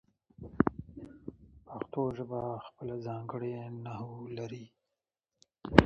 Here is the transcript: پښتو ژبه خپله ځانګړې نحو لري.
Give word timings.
پښتو 1.65 2.01
ژبه 2.17 2.41
خپله 2.65 2.95
ځانګړې 3.07 3.55
نحو 3.83 4.11
لري. 4.37 4.65